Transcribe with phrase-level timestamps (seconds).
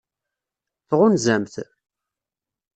[0.89, 1.55] Tɣunzam-t?